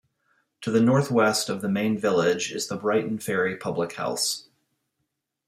[0.61, 4.47] To the north-west of the main village is the Breighton Ferry public house.